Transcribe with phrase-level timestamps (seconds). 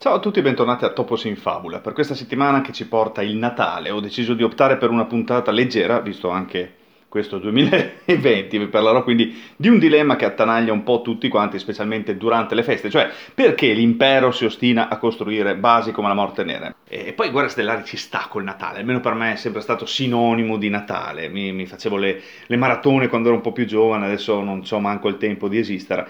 [0.00, 1.80] Ciao a tutti e bentornati a Topos in Fabula.
[1.80, 5.50] Per questa settimana che ci porta il Natale ho deciso di optare per una puntata
[5.50, 6.76] leggera, visto anche
[7.08, 12.16] questo 2020, vi parlerò quindi di un dilemma che attanaglia un po' tutti quanti, specialmente
[12.16, 16.72] durante le feste, cioè perché l'impero si ostina a costruire basi come la Morte Nera.
[16.86, 20.58] E poi Guerra Stellari ci sta col Natale, almeno per me è sempre stato sinonimo
[20.58, 24.40] di Natale, mi, mi facevo le, le maratone quando ero un po' più giovane, adesso
[24.44, 26.08] non ho manco il tempo di esistere.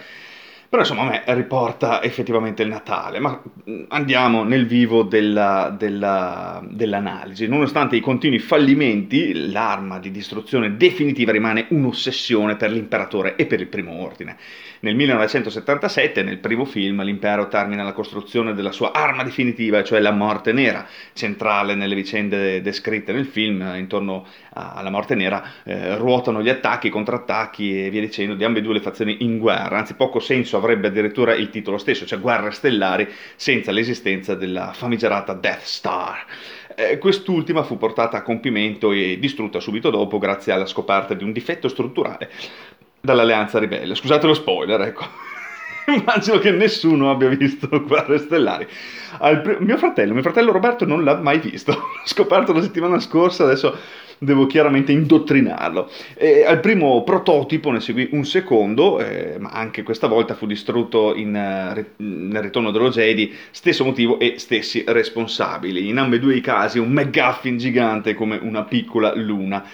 [0.70, 3.40] Però insomma a me riporta effettivamente il Natale, ma
[3.88, 7.46] andiamo nel vivo della, della, dell'analisi.
[7.48, 13.68] Nonostante i continui fallimenti, l'arma di distruzione definitiva rimane un'ossessione per l'imperatore e per il
[13.68, 14.36] primo ordine.
[14.80, 20.12] Nel 1977, nel primo film, l'impero termina la costruzione della sua arma definitiva, cioè la
[20.12, 26.48] morte nera, centrale nelle vicende descritte nel film, intorno alla morte nera eh, ruotano gli
[26.48, 30.57] attacchi, i contrattacchi e via dicendo di ambedue le fazioni in guerra, anzi poco senso
[30.58, 36.24] avrebbe addirittura il titolo stesso, cioè Guerre Stellari, senza l'esistenza della famigerata Death Star.
[36.76, 41.32] Eh, quest'ultima fu portata a compimento e distrutta subito dopo grazie alla scoperta di un
[41.32, 42.30] difetto strutturale
[43.00, 43.94] dall'Alleanza Ribelle.
[43.94, 45.27] Scusate lo spoiler, ecco.
[45.94, 48.66] Immagino che nessuno abbia visto Guerre Stellari.
[49.18, 51.72] Pr- mio fratello, mio fratello Roberto non l'ha mai visto.
[51.72, 53.76] L'ho scoperto la settimana scorsa, adesso
[54.18, 55.90] devo chiaramente indottrinarlo.
[56.14, 61.14] E al primo prototipo ne seguì un secondo, eh, ma anche questa volta fu distrutto
[61.14, 65.88] in, uh, nel ritorno dello Jedi, stesso motivo e stessi responsabili.
[65.88, 69.64] In ambedue i casi un McGuffin gigante come una piccola luna.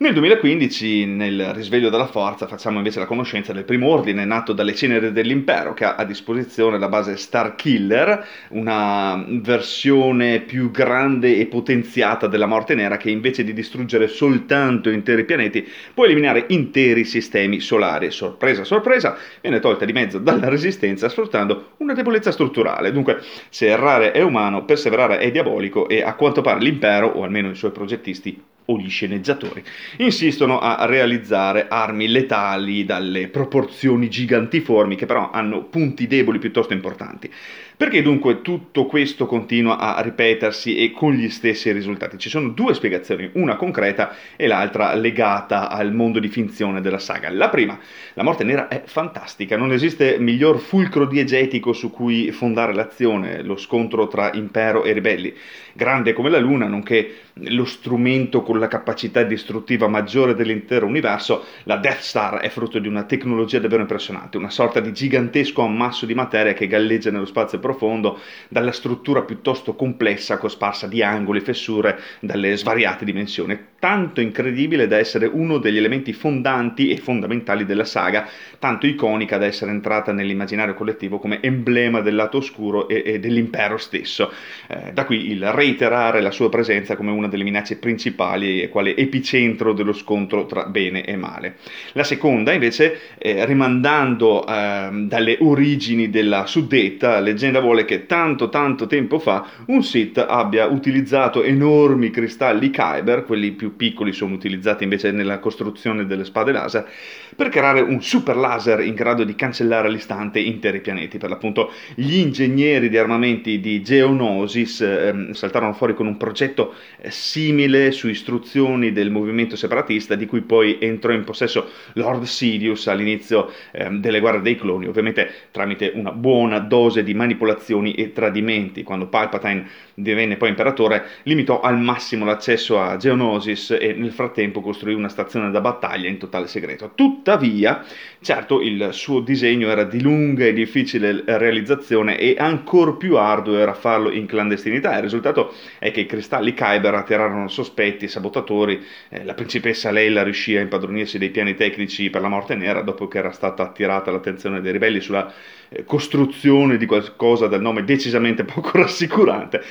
[0.00, 4.72] Nel 2015, nel risveglio della forza, facciamo invece la conoscenza del primo ordine nato dalle
[4.72, 11.46] ceneri dell'impero, che ha a disposizione la base Star Killer, una versione più grande e
[11.46, 17.58] potenziata della morte nera che invece di distruggere soltanto interi pianeti può eliminare interi sistemi
[17.58, 18.12] solari.
[18.12, 22.92] Sorpresa, sorpresa, viene tolta di mezzo dalla resistenza sfruttando una debolezza strutturale.
[22.92, 23.18] Dunque,
[23.48, 27.56] se errare è umano, perseverare è diabolico e a quanto pare l'impero, o almeno i
[27.56, 28.40] suoi progettisti,
[28.70, 29.62] o gli sceneggiatori
[29.98, 37.30] insistono a realizzare armi letali dalle proporzioni gigantiformi che però hanno punti deboli piuttosto importanti.
[37.78, 42.18] Perché dunque tutto questo continua a ripetersi e con gli stessi risultati?
[42.18, 47.30] Ci sono due spiegazioni, una concreta e l'altra legata al mondo di finzione della saga.
[47.30, 47.78] La prima,
[48.14, 53.56] la morte nera è fantastica, non esiste miglior fulcro diegetico su cui fondare l'azione, lo
[53.56, 55.32] scontro tra impero e ribelli.
[55.72, 61.76] Grande come la luna, nonché lo strumento con la capacità distruttiva maggiore dell'intero universo, la
[61.76, 66.14] Death Star è frutto di una tecnologia davvero impressionante, una sorta di gigantesco ammasso di
[66.14, 68.18] materia che galleggia nello spazio profondo
[68.48, 74.98] dalla struttura piuttosto complessa cosparsa di angoli e fessure dalle svariate dimensioni, tanto incredibile da
[74.98, 80.74] essere uno degli elementi fondanti e fondamentali della saga, tanto iconica da essere entrata nell'immaginario
[80.74, 84.32] collettivo come emblema del lato oscuro e, e dell'impero stesso.
[84.66, 89.72] Eh, da qui il reiterare la sua presenza come una delle minacce principali quale epicentro
[89.72, 91.56] dello scontro tra bene e male.
[91.92, 98.86] La seconda, invece, eh, rimandando eh, dalle origini della suddetta leggenda vuole che tanto tanto
[98.86, 105.10] tempo fa un Sith abbia utilizzato enormi cristalli Kyber, quelli più piccoli sono utilizzati invece
[105.10, 106.88] nella costruzione delle spade laser,
[107.34, 111.18] per creare un super laser in grado di cancellare all'istante interi pianeti.
[111.18, 117.10] Per l'appunto gli ingegneri di armamenti di Geonosis eh, saltarono fuori con un progetto eh,
[117.10, 123.50] simile su istruzioni del movimento separatista di cui poi entrò in possesso Lord Sidious all'inizio
[123.72, 128.82] eh, delle guerre dei cloni, ovviamente tramite una buona dose di manipolazioni e tradimenti.
[128.82, 134.94] Quando Palpatine divenne poi imperatore, limitò al massimo l'accesso a Geonosis e nel frattempo costruì
[134.94, 136.92] una stazione da battaglia in totale segreto.
[136.94, 137.84] Tuttavia,
[138.20, 143.74] certo, il suo disegno era di lunga e difficile realizzazione e ancora più arduo era
[143.74, 144.94] farlo in clandestinità.
[144.96, 148.84] Il risultato è che i cristalli Kyber attirarono sospetti e sabotatori.
[149.08, 153.08] Eh, la principessa Leila riuscì a impadronirsi dei piani tecnici per la morte nera dopo
[153.08, 155.32] che era stata attirata l'attenzione dei ribelli sulla
[155.70, 159.62] eh, costruzione di qualcosa dal nome decisamente poco rassicurante.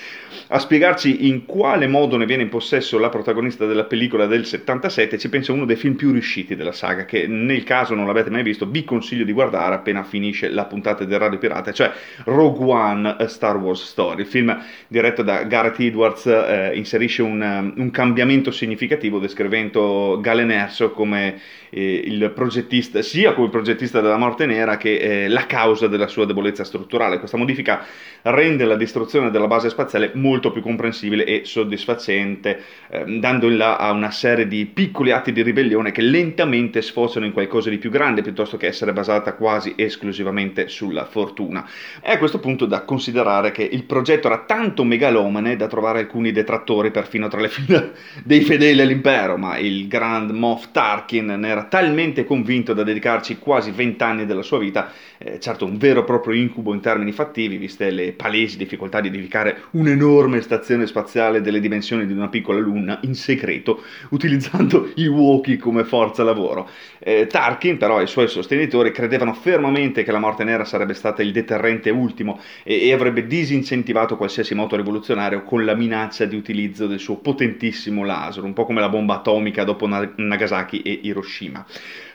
[0.50, 5.18] A spiegarci in quale modo ne viene in possesso la protagonista della pellicola del 77
[5.18, 8.44] ci pensa uno dei film più riusciti della saga, che nel caso non l'avete mai
[8.44, 11.92] visto vi consiglio di guardare appena finisce la puntata del Radio Pirata, cioè
[12.26, 14.22] Rogue One A Star Wars Story.
[14.22, 20.52] Il film diretto da Gareth Edwards eh, inserisce un, un cambiamento elemento significativo descrivendo Galen
[20.52, 21.40] Erso come
[21.70, 26.26] eh, il progettista, sia come progettista della morte nera che eh, la causa della sua
[26.26, 27.20] debolezza strutturale.
[27.20, 27.84] Questa modifica
[28.24, 33.78] rende la distruzione della base spaziale molto più comprensibile e soddisfacente, eh, dando in là
[33.78, 37.90] a una serie di piccoli atti di ribellione che lentamente sfociano in qualcosa di più
[37.90, 41.68] grande piuttosto che essere basata quasi esclusivamente sulla fortuna.
[42.02, 46.32] È a questo punto da considerare che il progetto era tanto megalomane da trovare alcuni
[46.32, 47.92] detrattori perfino tra le fila
[48.28, 53.72] dei fedeli all'impero, ma il Grand Moff Tarkin ne era talmente convinto da dedicarci quasi
[53.72, 57.90] vent'anni della sua vita, eh, certo un vero e proprio incubo in termini fattivi, viste
[57.90, 63.16] le palesi difficoltà di edificare un'enorme stazione spaziale delle dimensioni di una piccola luna in
[63.16, 66.70] segreto, utilizzando i Wookiee come forza lavoro.
[67.00, 71.22] Eh, Tarkin però e i suoi sostenitori credevano fermamente che la morte nera sarebbe stata
[71.22, 76.88] il deterrente ultimo e, e avrebbe disincentivato qualsiasi moto rivoluzionario con la minaccia di utilizzo
[76.88, 81.66] del suo potentissimo laser, un po' come la bomba atomica dopo Nagasaki e Hiroshima.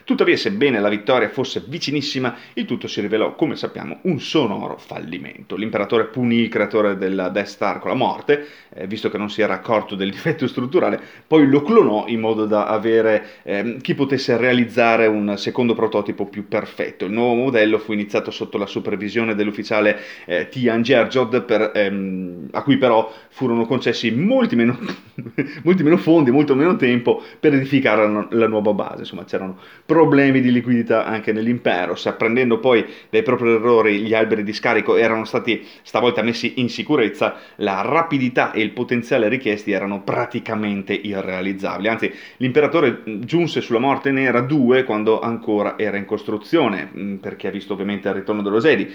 [0.05, 5.55] Tuttavia, sebbene la vittoria fosse vicinissima, il tutto si rivelò, come sappiamo, un sonoro fallimento.
[5.55, 9.41] L'imperatore punì il creatore della Death Star con la morte, eh, visto che non si
[9.41, 14.35] era accorto del difetto strutturale, poi lo clonò in modo da avere eh, chi potesse
[14.35, 17.05] realizzare un secondo prototipo più perfetto.
[17.05, 22.77] Il nuovo modello fu iniziato sotto la supervisione dell'ufficiale eh, Tian Gerjod, ehm, a cui
[22.77, 24.77] però furono concessi molti meno,
[25.63, 28.99] molti meno fondi, molto meno tempo per edificare la, la nuova base.
[28.99, 29.57] Insomma, c'erano
[29.93, 34.95] problemi di liquidità anche nell'impero, se apprendendo poi dai propri errori gli alberi di scarico
[34.95, 41.87] erano stati stavolta messi in sicurezza, la rapidità e il potenziale richiesti erano praticamente irrealizzabili.
[41.87, 47.51] Anzi, l'imperatore giunse sulla morte nera 2 quando ancora era in costruzione, mm, perché ha
[47.51, 48.91] visto ovviamente il ritorno dello Zedi,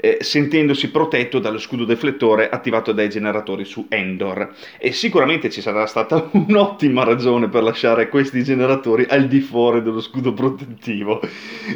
[0.00, 4.52] eh, sentendosi protetto dallo scudo deflettore attivato dai generatori su Endor.
[4.78, 10.00] E sicuramente ci sarà stata un'ottima ragione per lasciare questi generatori al di fuori dello
[10.00, 11.20] scudo protettivo.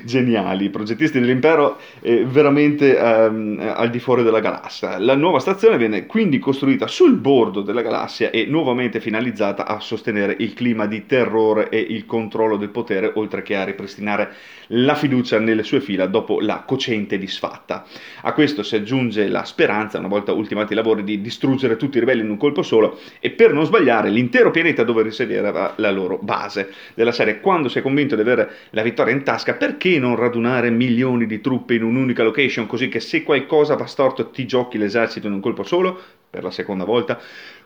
[0.05, 4.99] Geniali, i progettisti dell'impero eh, veramente ehm, al di fuori della galassia.
[4.99, 10.35] La nuova stazione venne quindi costruita sul bordo della galassia e nuovamente finalizzata a sostenere
[10.39, 14.33] il clima di terrore e il controllo del potere, oltre che a ripristinare
[14.69, 17.85] la fiducia nelle sue fila dopo la cocente disfatta.
[18.23, 22.01] A questo si aggiunge la speranza, una volta ultimati i lavori, di distruggere tutti i
[22.01, 26.19] ribelli in un colpo solo e per non sbagliare l'intero pianeta dove risiedeva la loro
[26.23, 26.73] base.
[26.95, 30.71] Della serie, quando si è convinto di avere la vittoria in tasca, perché non radunare
[30.71, 35.27] milioni di truppe in un'unica location così che se qualcosa va storto ti giochi l'esercito
[35.27, 36.01] in un colpo solo?
[36.31, 37.21] Per la seconda volta.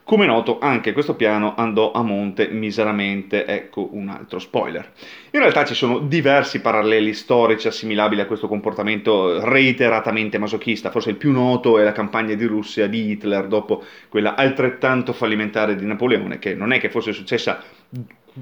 [0.09, 4.93] Come noto, anche questo piano andò a monte miseramente, ecco un altro spoiler.
[5.33, 11.17] In realtà ci sono diversi paralleli storici assimilabili a questo comportamento reiteratamente masochista, forse il
[11.17, 16.39] più noto è la campagna di Russia di Hitler dopo quella altrettanto fallimentare di Napoleone,
[16.39, 17.63] che non è che fosse successa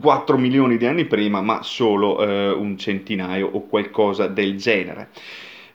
[0.01, 5.11] 4 milioni di anni prima, ma solo eh, un centinaio o qualcosa del genere.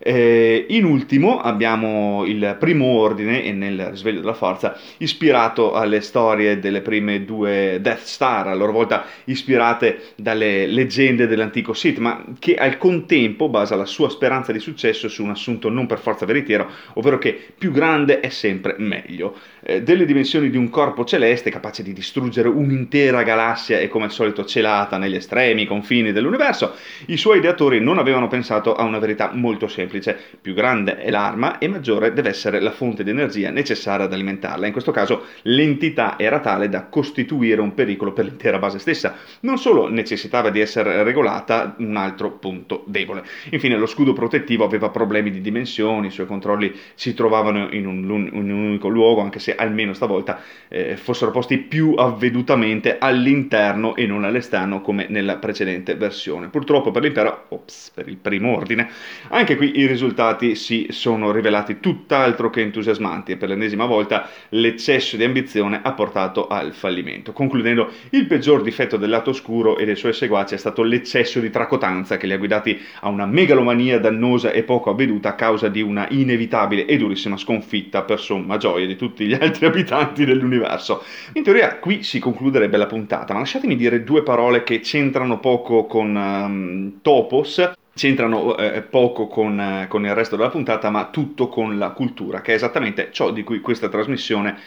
[0.03, 6.57] Eh, in ultimo abbiamo il primo ordine e nel risveglio della forza ispirato alle storie
[6.57, 12.55] delle prime due Death Star, a loro volta ispirate dalle leggende dell'antico Sith, ma che
[12.55, 16.67] al contempo basa la sua speranza di successo su un assunto non per forza veritiero,
[16.93, 19.37] ovvero che più grande è sempre meglio.
[19.61, 24.11] Eh, delle dimensioni di un corpo celeste capace di distruggere un'intera galassia e come al
[24.11, 26.73] solito celata negli estremi confini dell'universo,
[27.07, 31.09] i suoi ideatori non avevano pensato a una verità molto semplice semplice, più grande è
[31.09, 34.65] l'arma e maggiore deve essere la fonte di energia necessaria ad alimentarla.
[34.65, 39.15] In questo caso l'entità era tale da costituire un pericolo per l'intera base stessa.
[39.41, 43.23] Non solo necessitava di essere regolata, un altro punto debole.
[43.49, 48.29] Infine lo scudo protettivo aveva problemi di dimensioni, i suoi controlli si trovavano in un,
[48.31, 50.39] in un unico luogo, anche se almeno stavolta
[50.69, 56.47] eh, fossero posti più avvedutamente all'interno e non all'esterno come nella precedente versione.
[56.47, 58.89] Purtroppo per l'impero, ops, per il primo ordine,
[59.29, 65.17] anche qui i risultati si sono rivelati tutt'altro che entusiasmanti e per l'ennesima volta l'eccesso
[65.17, 67.33] di ambizione ha portato al fallimento.
[67.33, 71.49] Concludendo, il peggior difetto del lato oscuro e dei suoi seguaci è stato l'eccesso di
[71.49, 75.81] tracotanza che li ha guidati a una megalomania dannosa e poco avveduta a causa di
[75.81, 81.03] una inevitabile e durissima sconfitta per somma gioia di tutti gli altri abitanti dell'universo.
[81.33, 85.85] In teoria qui si concluderebbe la puntata, ma lasciatemi dire due parole che c'entrano poco
[85.85, 91.49] con um, Topos c'entrano eh, poco con, eh, con, il resto della puntata, ma tutto
[91.49, 94.57] con la cultura, che è esattamente ciò di cui questa trasmissione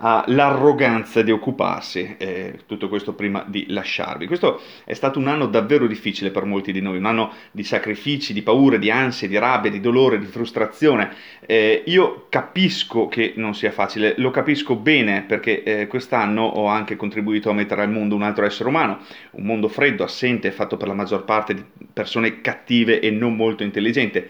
[0.00, 4.26] ha l'arroganza di occuparsi, eh, tutto questo prima di lasciarvi.
[4.26, 8.32] Questo è stato un anno davvero difficile per molti di noi, un anno di sacrifici,
[8.32, 11.10] di paure, di ansie, di rabbia, di dolore, di frustrazione.
[11.44, 16.94] Eh, io capisco che non sia facile, lo capisco bene perché eh, quest'anno ho anche
[16.96, 19.00] contribuito a mettere al mondo un altro essere umano,
[19.32, 23.64] un mondo freddo, assente, fatto per la maggior parte di persone cattive e non molto
[23.64, 24.24] intelligenti.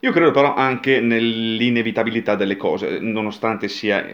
[0.00, 4.06] Io credo però anche nell'inevitabilità delle cose, nonostante sia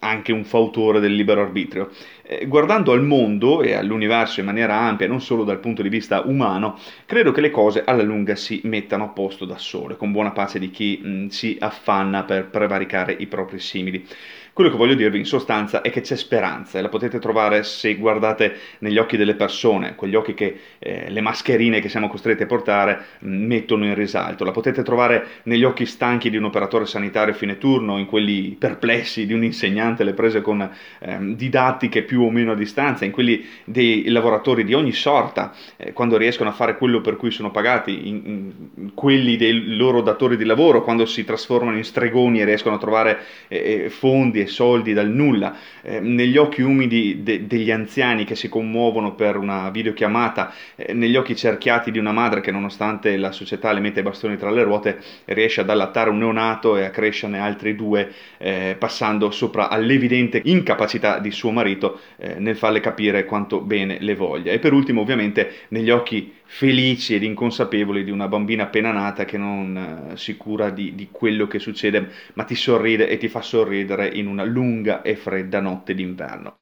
[0.00, 1.90] anche un fautore del libero arbitrio.
[2.22, 6.22] Eh, guardando al mondo e all'universo in maniera ampia, non solo dal punto di vista
[6.22, 10.32] umano, credo che le cose alla lunga si mettano a posto da sole, con buona
[10.32, 14.06] pace di chi mh, si affanna per prevaricare i propri simili.
[14.56, 17.94] Quello che voglio dirvi in sostanza è che c'è speranza e la potete trovare se
[17.96, 22.46] guardate negli occhi delle persone, quegli occhi che eh, le mascherine che siamo costretti a
[22.46, 24.44] portare mh, mettono in risalto.
[24.44, 29.26] La potete trovare negli occhi stanchi di un operatore sanitario fine turno, in quelli perplessi
[29.26, 33.44] di un insegnante, le prese con eh, didattiche più o meno a distanza, in quelli
[33.66, 38.08] dei lavoratori di ogni sorta, eh, quando riescono a fare quello per cui sono pagati,
[38.08, 42.76] in, in quelli dei loro datori di lavoro, quando si trasformano in stregoni e riescono
[42.76, 43.90] a trovare eh,
[44.46, 49.36] fondi soldi dal nulla, eh, negli occhi umidi de- degli anziani che si commuovono per
[49.36, 54.00] una videochiamata, eh, negli occhi cerchiati di una madre che nonostante la società le mette
[54.00, 58.12] i bastoni tra le ruote riesce ad allattare un neonato e a crescerne altri due
[58.38, 64.14] eh, passando sopra all'evidente incapacità di suo marito eh, nel farle capire quanto bene le
[64.14, 64.52] voglia.
[64.52, 69.36] E per ultimo ovviamente negli occhi felici ed inconsapevoli di una bambina appena nata che
[69.36, 73.42] non eh, si cura di, di, quello che succede, ma ti sorride e ti fa
[73.42, 76.54] sorridere in una lunga e fredda notte d'inverno.